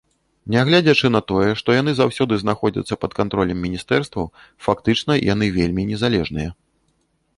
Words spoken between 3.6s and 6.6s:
міністэрстваў, фактычна яны вельмі незалежныя.